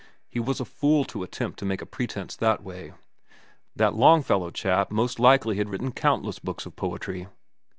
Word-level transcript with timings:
He 0.27 0.39
was 0.39 0.59
a 0.59 0.65
fool 0.65 1.05
to 1.05 1.21
attempt 1.21 1.59
to 1.59 1.65
make 1.65 1.79
a 1.79 1.85
pretence 1.85 2.35
that 2.35 2.63
way. 2.63 2.93
That 3.75 3.93
Longfellow 3.93 4.49
chap 4.49 4.89
most 4.89 5.19
likely 5.19 5.57
had 5.57 5.69
written 5.69 5.91
countless 5.91 6.39
books 6.39 6.65
of 6.65 6.75
poetry. 6.75 7.27